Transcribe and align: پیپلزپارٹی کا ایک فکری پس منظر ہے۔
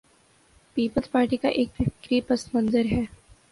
پیپلزپارٹی 0.77 1.37
کا 1.37 1.47
ایک 1.49 1.69
فکری 1.77 2.21
پس 2.21 2.53
منظر 2.53 2.85
ہے۔ 2.91 3.03